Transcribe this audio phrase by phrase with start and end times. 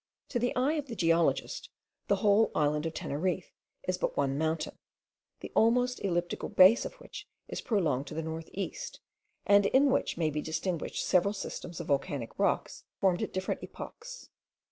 [0.29, 1.69] To the eye of the geologist
[2.07, 3.53] the whole island of Teneriffe
[3.83, 4.79] is but one mountain,
[5.41, 8.99] the almost elliptical base of which is prolonged to the north east,
[9.45, 14.31] and in which may be distinguished several systems of volcanic rocks formed at different epochs.